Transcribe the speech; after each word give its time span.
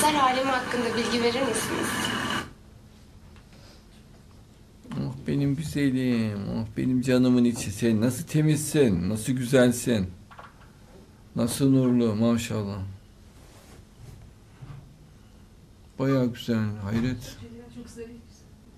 zer 0.00 0.14
alemi 0.14 0.50
hakkında 0.50 0.96
bilgi 0.96 1.22
verir 1.22 1.40
misiniz? 1.40 1.88
Oh 4.92 5.14
benim 5.26 5.56
güzelim, 5.56 6.38
oh 6.48 6.66
benim 6.76 7.02
canımın 7.02 7.44
içi. 7.44 7.72
Sen 7.72 8.00
nasıl 8.00 8.24
temizsin, 8.26 9.08
nasıl 9.08 9.32
güzelsin. 9.32 10.06
Nasıl 11.36 11.70
nurlu 11.70 12.14
maşallah. 12.14 12.78
Baya 15.98 16.24
güzel, 16.24 16.76
hayret. 16.82 17.36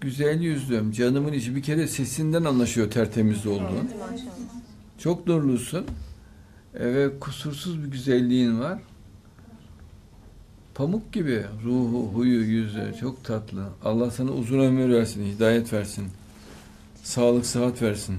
Güzel 0.00 0.40
yüzlüm, 0.40 0.92
canımın 0.92 1.32
içi. 1.32 1.56
Bir 1.56 1.62
kere 1.62 1.88
sesinden 1.88 2.44
anlaşıyor 2.44 2.90
tertemiz 2.90 3.46
olduğun. 3.46 3.90
Çok 4.98 5.26
nurlusun. 5.26 5.86
Evet, 6.74 7.20
kusursuz 7.20 7.84
bir 7.84 7.88
güzelliğin 7.90 8.60
var. 8.60 8.78
Pamuk 10.74 11.12
gibi 11.12 11.44
ruhu, 11.64 12.10
huyu, 12.14 12.42
yüzü 12.42 12.94
çok 13.00 13.24
tatlı. 13.24 13.64
Allah 13.84 14.10
sana 14.10 14.30
uzun 14.30 14.58
ömür 14.58 14.94
versin, 14.94 15.24
hidayet 15.24 15.72
versin. 15.72 16.06
Sağlık, 17.02 17.46
sıhhat 17.46 17.82
versin. 17.82 18.16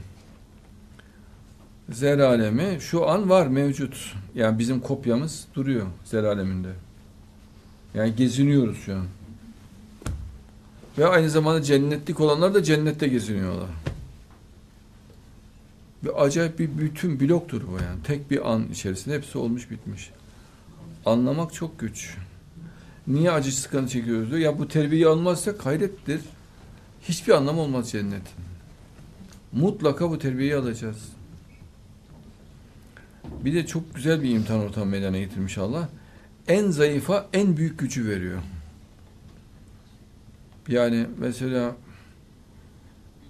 Zer 1.89 2.19
alemi 2.19 2.77
şu 2.81 3.09
an 3.09 3.29
var, 3.29 3.47
mevcut. 3.47 4.13
Yani 4.35 4.59
bizim 4.59 4.79
kopyamız 4.79 5.47
duruyor 5.55 5.87
zer 6.05 6.23
aleminde. 6.23 6.69
Yani 7.93 8.15
geziniyoruz 8.15 8.77
şu 8.85 8.95
an. 8.95 9.05
Ve 10.97 11.07
aynı 11.07 11.29
zamanda 11.29 11.63
cennetlik 11.63 12.19
olanlar 12.19 12.53
da 12.53 12.63
cennette 12.63 13.07
geziniyorlar. 13.07 13.69
Bir 16.03 16.23
acayip 16.23 16.59
bir 16.59 16.77
bütün 16.77 17.19
bloktur 17.19 17.61
bu 17.67 17.71
yani. 17.71 18.03
Tek 18.03 18.31
bir 18.31 18.51
an 18.51 18.67
içerisinde 18.71 19.15
hepsi 19.15 19.37
olmuş 19.37 19.71
bitmiş. 19.71 20.11
Anlamak 21.05 21.53
çok 21.53 21.79
güç. 21.79 22.17
Niye 23.07 23.31
acı 23.31 23.51
sıkıntı 23.55 23.91
çekiyoruz 23.91 24.29
diyor. 24.29 24.39
Ya 24.39 24.59
bu 24.59 24.67
terbiyeyi 24.67 25.07
almazsak 25.07 25.65
hayrettir. 25.65 26.21
Hiçbir 27.01 27.33
anlamı 27.33 27.61
olmaz 27.61 27.91
cennetin. 27.91 28.33
Mutlaka 29.51 30.09
bu 30.09 30.19
terbiyeyi 30.19 30.55
alacağız. 30.55 31.09
Bir 33.45 33.53
de 33.53 33.65
çok 33.65 33.95
güzel 33.95 34.23
bir 34.23 34.29
imtihan 34.29 34.59
ortamı 34.59 34.85
meydana 34.85 35.17
getirmiş 35.19 35.57
Allah. 35.57 35.89
En 36.47 36.71
zayıfa 36.71 37.27
en 37.33 37.57
büyük 37.57 37.79
gücü 37.79 38.07
veriyor. 38.07 38.41
Yani 40.67 41.05
mesela 41.17 41.75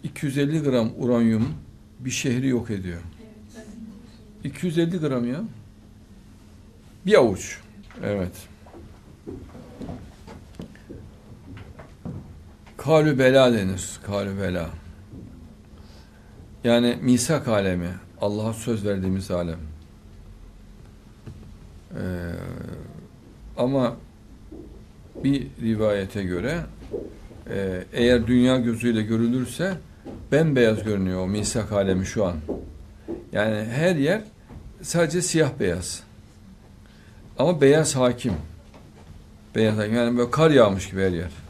250 0.03 0.63
gram 0.63 0.91
uranyum 0.97 1.53
bir 1.99 2.11
şehri 2.11 2.47
yok 2.47 2.71
ediyor. 2.71 3.01
250 4.43 4.97
gram 4.99 5.31
ya. 5.31 5.43
Bir 7.05 7.13
avuç. 7.13 7.59
Evet. 8.03 8.31
Kalü 12.85 13.19
bela 13.19 13.53
denir. 13.53 13.99
Kalü 14.05 14.41
bela. 14.41 14.69
Yani 16.63 16.97
misak 17.01 17.47
alemi. 17.47 17.89
Allah'a 18.21 18.53
söz 18.53 18.85
verdiğimiz 18.85 19.31
alem. 19.31 19.59
Ee, 21.91 22.01
ama 23.57 23.95
bir 25.23 25.47
rivayete 25.61 26.23
göre 26.23 26.61
e, 27.49 27.83
eğer 27.93 28.27
dünya 28.27 28.57
gözüyle 28.57 29.01
görülürse 29.01 29.73
bembeyaz 30.31 30.83
görünüyor 30.83 31.21
o 31.21 31.27
misak 31.27 31.71
alemi 31.71 32.05
şu 32.05 32.25
an. 32.25 32.35
Yani 33.31 33.65
her 33.65 33.95
yer 33.95 34.21
sadece 34.81 35.21
siyah 35.21 35.49
beyaz. 35.59 36.03
Ama 37.39 37.61
beyaz 37.61 37.95
hakim. 37.95 38.33
Beyaz 39.55 39.77
hakim. 39.77 39.95
Yani 39.95 40.17
böyle 40.17 40.31
kar 40.31 40.51
yağmış 40.51 40.89
gibi 40.89 41.01
her 41.01 41.11
yer. 41.11 41.44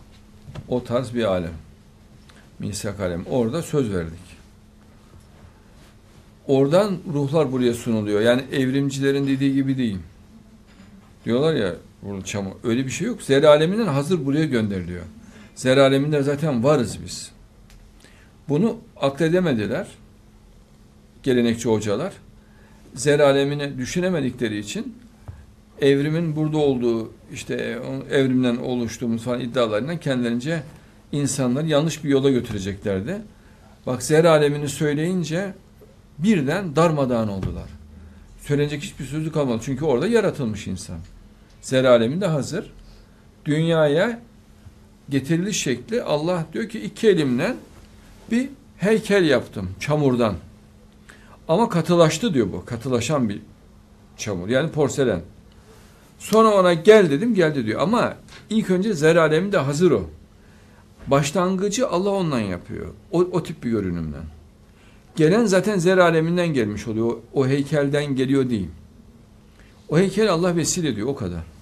O 0.67 0.83
tarz 0.83 1.13
bir 1.13 1.23
alem. 1.23 1.53
Misak 2.59 2.99
alem. 2.99 3.25
Orada 3.25 3.61
söz 3.61 3.93
verdik. 3.93 4.35
Oradan 6.47 6.97
ruhlar 7.13 7.51
buraya 7.51 7.73
sunuluyor. 7.73 8.21
Yani 8.21 8.43
evrimcilerin 8.51 9.27
dediği 9.27 9.53
gibi 9.53 9.77
değil. 9.77 9.97
Diyorlar 11.25 11.55
ya 11.55 11.75
burada 12.01 12.25
çamur. 12.25 12.51
Öyle 12.63 12.85
bir 12.85 12.91
şey 12.91 13.07
yok. 13.07 13.21
Zer 13.21 13.43
aleminden 13.43 13.87
hazır 13.87 14.25
buraya 14.25 14.45
gönderiliyor. 14.45 15.03
Zer 15.55 15.77
aleminde 15.77 16.23
zaten 16.23 16.63
varız 16.63 16.97
biz. 17.05 17.31
Bunu 18.49 18.77
akledemediler. 19.01 19.87
Gelenekçi 21.23 21.69
hocalar. 21.69 22.13
Zer 22.95 23.19
alemini 23.19 23.77
düşünemedikleri 23.77 24.57
için 24.57 24.97
evrimin 25.81 26.35
burada 26.35 26.57
olduğu 26.57 27.11
işte 27.33 27.79
evrimden 28.11 28.55
oluştuğumuz 28.55 29.23
falan 29.23 29.39
iddialarından 29.39 29.97
kendilerince 29.97 30.63
insanları 31.11 31.67
yanlış 31.67 32.03
bir 32.03 32.09
yola 32.09 32.29
götüreceklerdi. 32.29 33.21
Bak 33.85 34.03
zer 34.03 34.25
alemini 34.25 34.69
söyleyince 34.69 35.53
birden 36.17 36.75
darmadağın 36.75 37.27
oldular. 37.27 37.69
Söylenecek 38.41 38.83
hiçbir 38.83 39.05
sözü 39.05 39.31
kalmadı. 39.31 39.61
Çünkü 39.65 39.85
orada 39.85 40.07
yaratılmış 40.07 40.67
insan. 40.67 40.97
Zer 41.61 41.83
aleminde 41.83 42.27
hazır. 42.27 42.73
Dünyaya 43.45 44.19
getiriliş 45.09 45.61
şekli 45.61 46.03
Allah 46.03 46.45
diyor 46.53 46.69
ki 46.69 46.81
iki 46.81 47.09
elimle 47.09 47.53
bir 48.31 48.49
heykel 48.77 49.25
yaptım 49.25 49.69
çamurdan. 49.79 50.35
Ama 51.47 51.69
katılaştı 51.69 52.33
diyor 52.33 52.47
bu. 52.53 52.65
Katılaşan 52.65 53.29
bir 53.29 53.41
çamur. 54.17 54.49
Yani 54.49 54.71
porselen. 54.71 55.21
Sonra 56.19 56.53
ona 56.53 56.73
gel 56.73 57.11
dedim 57.11 57.35
geldi 57.35 57.65
diyor. 57.65 57.81
Ama 57.81 58.15
ilk 58.49 58.69
önce 58.69 58.93
zer 58.93 59.15
aleminde 59.15 59.57
hazır 59.57 59.91
o. 59.91 60.09
Başlangıcı 61.07 61.87
Allah 61.87 62.09
ondan 62.09 62.39
yapıyor. 62.39 62.87
O, 63.11 63.19
o 63.19 63.43
tip 63.43 63.63
bir 63.63 63.69
görünümden. 63.69 64.23
Gelen 65.15 65.45
zaten 65.45 65.79
zer 65.79 65.97
aleminden 65.97 66.47
gelmiş 66.47 66.87
oluyor. 66.87 67.07
O, 67.07 67.21
o 67.33 67.47
heykelden 67.47 68.15
geliyor 68.15 68.49
değil. 68.49 68.69
O 69.89 69.97
heykel 69.97 70.31
Allah 70.31 70.55
vesile 70.55 70.89
ediyor 70.89 71.07
o 71.07 71.15
kadar. 71.15 71.54